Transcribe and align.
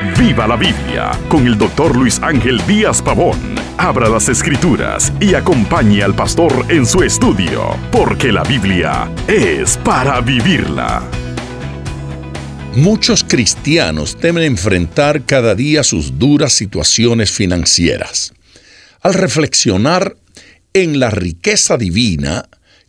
Viva 0.00 0.46
la 0.46 0.54
Biblia 0.54 1.10
con 1.28 1.44
el 1.44 1.58
doctor 1.58 1.96
Luis 1.96 2.20
Ángel 2.22 2.64
Díaz 2.68 3.02
Pavón. 3.02 3.36
Abra 3.78 4.08
las 4.08 4.28
escrituras 4.28 5.12
y 5.18 5.34
acompañe 5.34 6.04
al 6.04 6.14
pastor 6.14 6.66
en 6.68 6.86
su 6.86 7.02
estudio, 7.02 7.76
porque 7.90 8.30
la 8.30 8.44
Biblia 8.44 9.10
es 9.26 9.76
para 9.78 10.20
vivirla. 10.20 11.02
Muchos 12.76 13.24
cristianos 13.24 14.16
temen 14.16 14.44
enfrentar 14.44 15.24
cada 15.24 15.56
día 15.56 15.82
sus 15.82 16.16
duras 16.16 16.52
situaciones 16.52 17.32
financieras. 17.32 18.32
Al 19.02 19.14
reflexionar 19.14 20.16
en 20.74 21.00
la 21.00 21.10
riqueza 21.10 21.76
divina, 21.76 22.44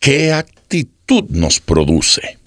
¿qué 0.00 0.34
actitud 0.34 1.24
nos 1.30 1.60
produce? 1.60 2.38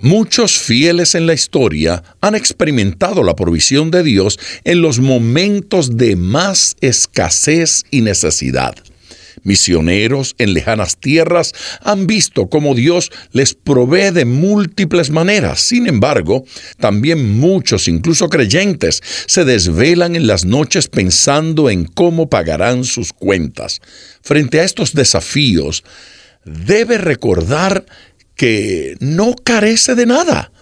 Muchos 0.00 0.58
fieles 0.58 1.16
en 1.16 1.26
la 1.26 1.34
historia 1.34 2.04
han 2.20 2.36
experimentado 2.36 3.24
la 3.24 3.34
provisión 3.34 3.90
de 3.90 4.04
Dios 4.04 4.38
en 4.62 4.80
los 4.80 5.00
momentos 5.00 5.96
de 5.96 6.14
más 6.14 6.76
escasez 6.80 7.82
y 7.90 8.02
necesidad. 8.02 8.76
Misioneros 9.42 10.36
en 10.38 10.54
lejanas 10.54 10.98
tierras 10.98 11.52
han 11.82 12.06
visto 12.06 12.48
cómo 12.48 12.76
Dios 12.76 13.10
les 13.32 13.54
provee 13.54 14.12
de 14.12 14.24
múltiples 14.24 15.10
maneras. 15.10 15.60
Sin 15.62 15.88
embargo, 15.88 16.44
también 16.78 17.36
muchos, 17.36 17.88
incluso 17.88 18.28
creyentes, 18.28 19.02
se 19.26 19.44
desvelan 19.44 20.14
en 20.14 20.28
las 20.28 20.44
noches 20.44 20.86
pensando 20.86 21.70
en 21.70 21.84
cómo 21.84 22.30
pagarán 22.30 22.84
sus 22.84 23.12
cuentas. 23.12 23.80
Frente 24.22 24.60
a 24.60 24.64
estos 24.64 24.92
desafíos, 24.92 25.82
debe 26.44 26.98
recordar 26.98 27.84
que 28.38 28.96
no 29.00 29.34
carece 29.34 29.96
de 29.96 30.06
nada, 30.06 30.52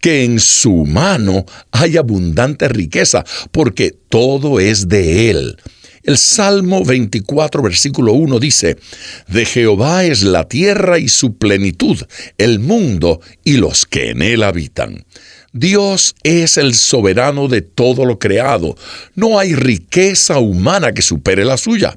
que 0.00 0.24
en 0.24 0.40
su 0.40 0.86
mano 0.86 1.44
hay 1.70 1.98
abundante 1.98 2.66
riqueza, 2.68 3.24
porque 3.52 3.94
todo 4.08 4.58
es 4.58 4.88
de 4.88 5.30
Él. 5.30 5.56
El 6.02 6.16
Salmo 6.16 6.84
24, 6.84 7.60
versículo 7.60 8.14
1 8.14 8.38
dice, 8.38 8.78
De 9.26 9.44
Jehová 9.44 10.04
es 10.04 10.22
la 10.22 10.48
tierra 10.48 10.98
y 10.98 11.08
su 11.08 11.36
plenitud, 11.36 11.98
el 12.38 12.60
mundo 12.60 13.20
y 13.44 13.58
los 13.58 13.84
que 13.84 14.10
en 14.10 14.22
él 14.22 14.42
habitan. 14.42 15.04
Dios 15.52 16.14
es 16.22 16.58
el 16.58 16.74
soberano 16.74 17.48
de 17.48 17.62
todo 17.62 18.04
lo 18.04 18.18
creado. 18.18 18.76
No 19.14 19.38
hay 19.38 19.54
riqueza 19.54 20.38
humana 20.38 20.92
que 20.92 21.02
supere 21.02 21.44
la 21.44 21.56
suya. 21.56 21.96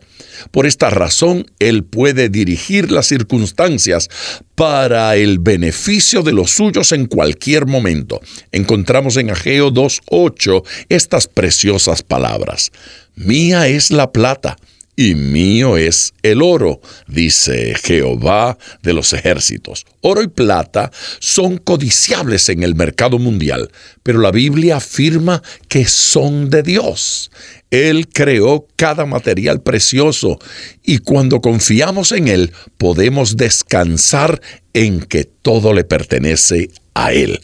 Por 0.52 0.66
esta 0.66 0.90
razón, 0.90 1.46
Él 1.60 1.84
puede 1.84 2.30
dirigir 2.30 2.92
las 2.92 3.08
circunstancias 3.08 4.10
para 4.56 5.16
el 5.18 5.40
beneficio 5.40 6.24
de 6.24 6.32
los 6.32 6.52
suyos 6.52 6.94
en 6.94 7.06
cualquier 7.06 7.66
momento. 7.66 8.22
Encontramos 8.52 9.18
en 9.18 9.30
Ageo 9.30 9.72
2.8 9.72 10.64
estas 10.90 11.28
preciosas 11.28 12.04
palabras. 12.04 12.72
Mía 13.16 13.68
es 13.68 13.92
la 13.92 14.12
plata 14.12 14.58
y 14.96 15.16
mío 15.16 15.78
es 15.78 16.14
el 16.22 16.42
oro, 16.42 16.82
dice 17.08 17.76
Jehová 17.82 18.58
de 18.84 18.94
los 18.94 19.14
ejércitos. 19.14 19.86
Oro 20.02 20.22
y 20.22 20.28
plata 20.28 20.92
son 21.20 21.58
codiciables 21.58 22.50
en 22.50 22.64
el 22.64 22.76
mercado 22.76 23.18
mundial, 23.18 23.72
pero 24.04 24.20
la 24.20 24.32
Biblia 24.32 24.78
afirma 24.78 25.42
que 25.68 25.86
son 25.86 26.50
de 26.50 26.64
Dios. 26.64 27.32
Él 27.70 28.10
creó 28.10 28.68
cada 28.76 29.06
material 29.06 29.62
precioso 29.62 30.40
y 30.84 31.00
cuando 31.00 31.42
confiamos 31.42 32.12
en 32.12 32.28
Él 32.28 32.52
podemos 32.78 33.38
descansar 33.38 34.42
en 34.74 35.02
que 35.02 35.24
todo 35.24 35.74
le 35.74 35.84
pertenece 35.84 36.70
a 36.94 37.14
Él. 37.14 37.40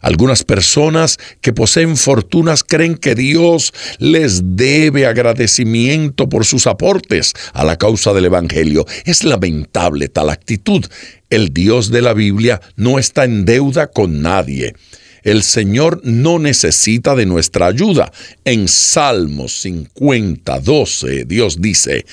Algunas 0.00 0.44
personas 0.44 1.18
que 1.40 1.52
poseen 1.52 1.96
fortunas 1.96 2.64
creen 2.64 2.96
que 2.96 3.14
Dios 3.14 3.72
les 3.98 4.56
debe 4.56 5.06
agradecimiento 5.06 6.28
por 6.28 6.46
sus 6.46 6.66
aportes 6.66 7.34
a 7.52 7.64
la 7.64 7.76
causa 7.76 8.12
del 8.14 8.24
Evangelio. 8.26 8.86
Es 9.04 9.24
lamentable 9.24 10.08
tal 10.08 10.30
actitud. 10.30 10.84
El 11.28 11.52
Dios 11.52 11.90
de 11.90 12.02
la 12.02 12.14
Biblia 12.14 12.60
no 12.76 12.98
está 12.98 13.24
en 13.24 13.44
deuda 13.44 13.88
con 13.88 14.22
nadie. 14.22 14.74
El 15.22 15.42
Señor 15.42 16.00
no 16.02 16.38
necesita 16.38 17.14
de 17.14 17.26
nuestra 17.26 17.66
ayuda. 17.66 18.10
En 18.46 18.68
Salmos 18.68 19.60
50, 19.60 20.60
12, 20.60 21.24
Dios 21.26 21.60
dice, 21.60 22.06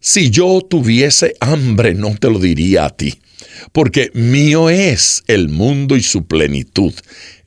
si 0.00 0.30
yo 0.30 0.60
tuviese 0.68 1.34
hambre 1.38 1.94
no 1.94 2.16
te 2.16 2.30
lo 2.30 2.40
diría 2.40 2.86
a 2.86 2.90
ti 2.90 3.20
porque 3.72 4.10
mío 4.14 4.70
es 4.70 5.22
el 5.26 5.48
mundo 5.48 5.96
y 5.96 6.02
su 6.02 6.26
plenitud. 6.26 6.94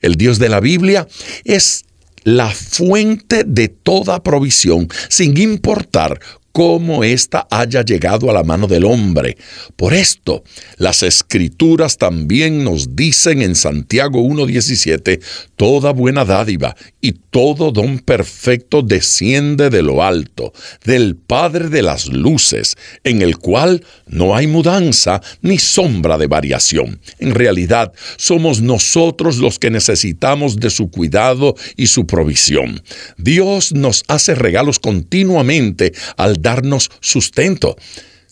El 0.00 0.16
Dios 0.16 0.38
de 0.38 0.48
la 0.48 0.60
Biblia 0.60 1.06
es 1.44 1.84
la 2.24 2.50
fuente 2.50 3.44
de 3.44 3.68
toda 3.68 4.22
provisión, 4.22 4.88
sin 5.08 5.36
importar 5.38 6.20
cómo 6.52 7.02
ésta 7.02 7.46
haya 7.50 7.82
llegado 7.82 8.30
a 8.30 8.34
la 8.34 8.44
mano 8.44 8.66
del 8.66 8.84
hombre. 8.84 9.36
Por 9.76 9.94
esto, 9.94 10.44
las 10.76 11.02
escrituras 11.02 11.96
también 11.96 12.62
nos 12.62 12.94
dicen 12.94 13.42
en 13.42 13.54
Santiago 13.54 14.22
1.17, 14.22 15.20
toda 15.56 15.92
buena 15.92 16.24
dádiva 16.24 16.76
y 17.00 17.12
todo 17.12 17.72
don 17.72 17.98
perfecto 17.98 18.82
desciende 18.82 19.70
de 19.70 19.82
lo 19.82 20.02
alto, 20.02 20.52
del 20.84 21.16
Padre 21.16 21.70
de 21.70 21.82
las 21.82 22.06
Luces, 22.06 22.76
en 23.04 23.22
el 23.22 23.38
cual 23.38 23.84
no 24.06 24.36
hay 24.36 24.46
mudanza 24.46 25.22
ni 25.40 25.58
sombra 25.58 26.18
de 26.18 26.26
variación. 26.26 27.00
En 27.18 27.34
realidad, 27.34 27.92
somos 28.16 28.60
nosotros 28.60 29.38
los 29.38 29.58
que 29.58 29.70
necesitamos 29.70 30.56
de 30.56 30.68
su 30.68 30.90
cuidado 30.90 31.54
y 31.76 31.86
su 31.86 32.06
provisión. 32.06 32.82
Dios 33.16 33.72
nos 33.72 34.04
hace 34.08 34.34
regalos 34.34 34.78
continuamente 34.78 35.92
al 36.16 36.41
darnos 36.42 36.90
sustento. 37.00 37.76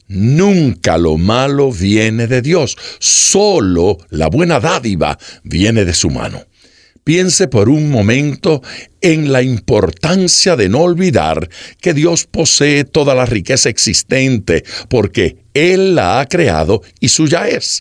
Nunca 0.09 0.99
lo 0.99 1.17
malo 1.17 1.71
viene 1.71 2.27
de 2.27 2.43
Dios, 2.43 2.77
solo 2.99 3.99
la 4.11 4.29
buena 4.29 4.59
dádiva 4.59 5.19
viene 5.45 5.85
de 5.85 5.95
su 5.95 6.11
mano. 6.11 6.45
Piense 7.05 7.49
por 7.49 7.69
un 7.69 7.91
momento 7.91 8.63
en 9.01 9.33
la 9.33 9.43
importancia 9.43 10.55
de 10.57 10.69
no 10.69 10.81
olvidar 10.81 11.49
que 11.81 11.95
Dios 11.95 12.27
posee 12.27 12.85
toda 12.85 13.15
la 13.15 13.25
riqueza 13.25 13.69
existente, 13.69 14.65
porque 14.89 15.39
Él 15.55 15.95
la 15.95 16.21
ha 16.21 16.27
creado 16.27 16.83
y 17.01 17.09
suya 17.09 17.49
es. 17.49 17.81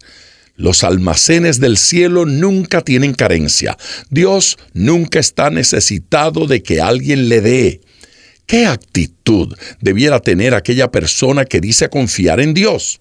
Los 0.56 0.84
almacenes 0.84 1.60
del 1.60 1.78
cielo 1.78 2.26
nunca 2.26 2.82
tienen 2.82 3.14
carencia. 3.14 3.78
Dios 4.10 4.58
nunca 4.74 5.20
está 5.20 5.50
necesitado 5.50 6.48
de 6.48 6.64
que 6.64 6.82
alguien 6.82 7.30
le 7.30 7.42
dé. 7.42 7.82
¿Qué 8.50 8.66
actitud 8.66 9.56
debiera 9.80 10.22
tener 10.22 10.56
aquella 10.56 10.90
persona 10.90 11.46
que 11.46 11.62
dice 11.62 11.88
confiar 11.88 12.40
en 12.40 12.56
Dios? 12.56 13.00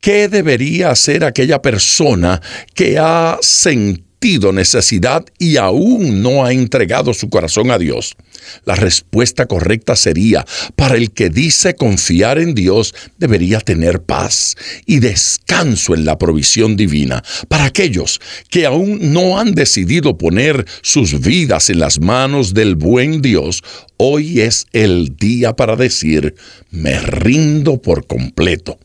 ¿Qué 0.00 0.28
debería 0.28 0.90
hacer 0.90 1.24
aquella 1.24 1.60
persona 1.60 2.40
que 2.74 2.98
ha 2.98 3.36
sentido 3.42 4.09
necesidad 4.52 5.24
y 5.38 5.56
aún 5.56 6.22
no 6.22 6.44
ha 6.44 6.52
entregado 6.52 7.14
su 7.14 7.30
corazón 7.30 7.70
a 7.70 7.78
Dios? 7.78 8.16
La 8.64 8.74
respuesta 8.74 9.46
correcta 9.46 9.96
sería, 9.96 10.44
para 10.76 10.96
el 10.96 11.10
que 11.12 11.30
dice 11.30 11.74
confiar 11.74 12.38
en 12.38 12.54
Dios, 12.54 12.94
debería 13.18 13.60
tener 13.60 14.02
paz 14.02 14.56
y 14.84 14.98
descanso 14.98 15.94
en 15.94 16.04
la 16.04 16.18
provisión 16.18 16.76
divina. 16.76 17.22
Para 17.48 17.64
aquellos 17.64 18.20
que 18.50 18.66
aún 18.66 19.12
no 19.12 19.38
han 19.38 19.54
decidido 19.54 20.18
poner 20.18 20.66
sus 20.82 21.20
vidas 21.20 21.70
en 21.70 21.78
las 21.78 21.98
manos 21.98 22.52
del 22.52 22.76
buen 22.76 23.22
Dios, 23.22 23.62
hoy 23.96 24.40
es 24.40 24.66
el 24.72 25.16
día 25.16 25.54
para 25.54 25.76
decir, 25.76 26.34
me 26.70 26.98
rindo 27.00 27.80
por 27.80 28.06
completo. 28.06 28.78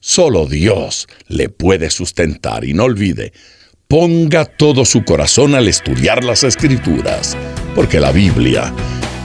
Solo 0.00 0.46
Dios 0.46 1.06
le 1.28 1.48
puede 1.48 1.88
sustentar 1.88 2.64
y 2.64 2.74
no 2.74 2.84
olvide, 2.84 3.32
ponga 3.92 4.44
todo 4.46 4.84
su 4.86 5.04
corazón 5.04 5.54
al 5.54 5.68
estudiar 5.68 6.24
las 6.24 6.44
escrituras, 6.44 7.36
porque 7.74 8.00
la 8.00 8.10
Biblia 8.10 8.72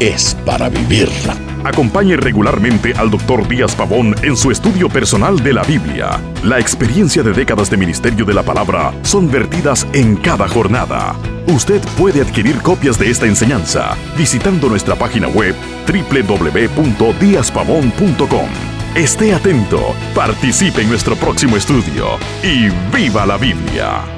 es 0.01 0.35
para 0.45 0.67
vivirla. 0.67 1.37
Acompañe 1.63 2.17
regularmente 2.17 2.91
al 2.97 3.09
Dr. 3.09 3.47
Díaz 3.47 3.73
Pavón 3.75 4.13
en 4.23 4.35
su 4.35 4.51
estudio 4.51 4.89
personal 4.89 5.41
de 5.41 5.53
la 5.53 5.63
Biblia. 5.63 6.19
La 6.43 6.59
experiencia 6.59 7.23
de 7.23 7.31
décadas 7.31 7.69
de 7.69 7.77
ministerio 7.77 8.25
de 8.25 8.33
la 8.33 8.43
palabra 8.43 8.93
son 9.03 9.31
vertidas 9.31 9.87
en 9.93 10.17
cada 10.17 10.49
jornada. 10.49 11.15
Usted 11.47 11.79
puede 11.97 12.19
adquirir 12.19 12.57
copias 12.57 12.99
de 12.99 13.09
esta 13.09 13.25
enseñanza 13.25 13.95
visitando 14.17 14.67
nuestra 14.67 14.95
página 14.95 15.29
web 15.29 15.55
www.diazpavón.com. 15.87 18.49
Esté 18.95 19.33
atento, 19.33 19.95
participe 20.13 20.81
en 20.81 20.89
nuestro 20.89 21.15
próximo 21.15 21.55
estudio 21.55 22.17
y 22.43 22.67
viva 22.93 23.25
la 23.25 23.37
Biblia. 23.37 24.16